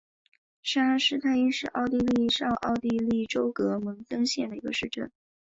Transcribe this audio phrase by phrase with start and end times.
[0.63, 5.11] 沙恩施泰因是奥地利上奥地利州格蒙登县的一个市镇。